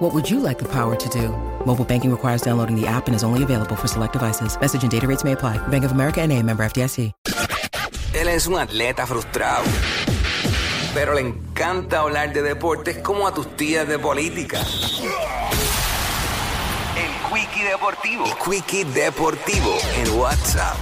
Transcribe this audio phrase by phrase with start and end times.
[0.00, 1.28] What would you like the power to do?
[1.66, 4.58] Mobile banking requires downloading the app and is only available for select devices.
[4.58, 5.58] Message and data rates may apply.
[5.68, 7.12] Bank of America and a member FDIC.
[8.14, 9.62] Él es un atleta frustrado,
[10.94, 14.58] pero le encanta hablar de deportes como a tus tías de política.
[16.96, 18.24] El Quickie Deportivo.
[18.24, 20.76] El Quickie Deportivo en WhatsApp.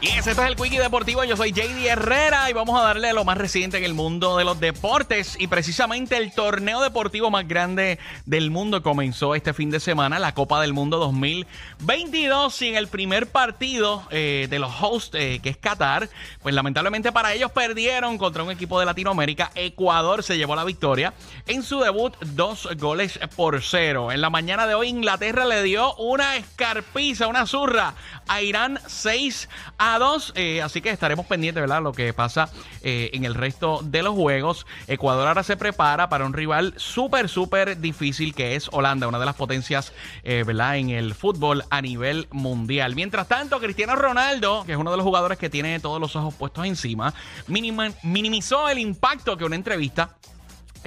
[0.00, 1.24] Y ese es el Quickie Deportivo.
[1.24, 4.44] Yo soy JD Herrera y vamos a darle lo más reciente en el mundo de
[4.44, 5.34] los deportes.
[5.40, 10.34] Y precisamente el torneo deportivo más grande del mundo comenzó este fin de semana, la
[10.34, 12.62] Copa del Mundo 2022.
[12.62, 16.08] Y en el primer partido eh, de los hosts, eh, que es Qatar,
[16.42, 19.50] pues lamentablemente para ellos perdieron contra un equipo de Latinoamérica.
[19.56, 21.12] Ecuador se llevó la victoria
[21.48, 24.12] en su debut, dos goles por cero.
[24.12, 27.94] En la mañana de hoy, Inglaterra le dio una escarpiza, una zurra
[28.28, 30.32] a Irán 6 a 2.
[30.36, 31.82] Eh, así que estaremos pendientes, ¿verdad?
[31.82, 32.50] Lo que pasa
[32.82, 34.66] eh, en el resto de los juegos.
[34.86, 39.26] Ecuador ahora se prepara para un rival súper, súper difícil que es Holanda, una de
[39.26, 39.92] las potencias,
[40.24, 40.76] eh, ¿verdad?
[40.76, 42.94] En el fútbol a nivel mundial.
[42.94, 46.34] Mientras tanto, Cristiano Ronaldo, que es uno de los jugadores que tiene todos los ojos
[46.34, 47.14] puestos encima,
[47.46, 50.16] minimizó el impacto que una entrevista